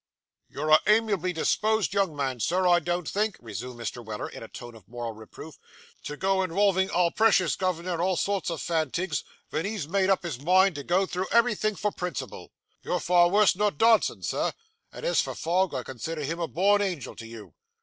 [0.49, 4.03] 'You're a amiably disposed young man, Sir, I don't think,' resumed Mr.
[4.03, 5.59] Weller, in a tone of moral reproof,
[6.05, 10.23] 'to go inwolving our precious governor in all sorts o' fanteegs, wen he's made up
[10.23, 12.51] his mind to go through everythink for principle.
[12.81, 14.53] You're far worse nor Dodson, Sir;
[14.91, 17.53] and as for Fogg, I consider him a born angel to you!